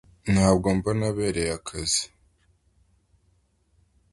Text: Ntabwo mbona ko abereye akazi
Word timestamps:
Ntabwo 0.33 0.67
mbona 0.77 1.05
ko 1.07 1.09
abereye 1.11 1.51
akazi 1.59 2.03